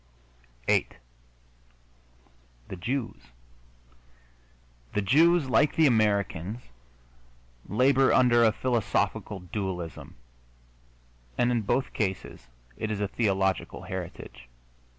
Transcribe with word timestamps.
VIII 0.65 0.87
THE 2.69 2.75
JEWS 2.75 3.27
The 4.93 5.03
Jews, 5.03 5.47
like 5.47 5.75
the 5.75 5.85
Americans, 5.85 6.61
labor 7.69 8.11
under 8.11 8.43
a 8.43 8.51
philosophical 8.51 9.41
dualism, 9.41 10.15
and 11.37 11.51
in 11.51 11.61
both 11.61 11.93
cases 11.93 12.47
it 12.77 12.89
is 12.89 12.99
a 12.99 13.07
theological 13.09 13.83
heritage. 13.83 14.47